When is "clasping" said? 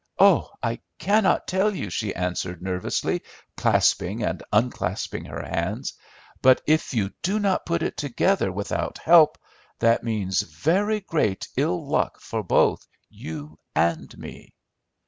3.55-4.23